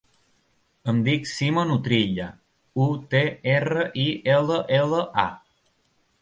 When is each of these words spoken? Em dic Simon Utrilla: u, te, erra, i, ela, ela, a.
Em 0.93 1.01
dic 1.07 1.27
Simon 1.31 1.73
Utrilla: 1.73 2.29
u, 2.85 2.87
te, 3.13 3.21
erra, 3.57 3.85
i, 4.05 4.07
ela, 4.39 4.59
ela, 4.81 5.05
a. 5.27 5.77